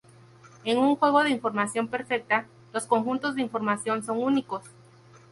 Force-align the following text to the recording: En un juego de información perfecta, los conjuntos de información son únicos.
En 0.63 0.79
un 0.79 0.95
juego 0.95 1.23
de 1.23 1.29
información 1.29 1.87
perfecta, 1.87 2.47
los 2.73 2.87
conjuntos 2.87 3.35
de 3.35 3.43
información 3.43 4.03
son 4.03 4.17
únicos. 4.17 4.65